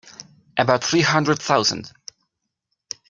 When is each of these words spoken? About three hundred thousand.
About 0.57 0.83
three 0.83 1.01
hundred 1.01 1.37
thousand. 1.37 1.91